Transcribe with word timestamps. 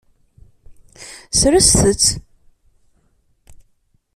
Serset-t. 1.39 2.05